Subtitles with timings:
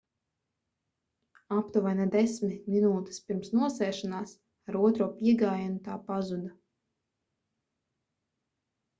[1.55, 4.33] aptuveni desmit minūtes pirms nosēšanās
[4.71, 6.55] ar otro piegājienu tā pazuda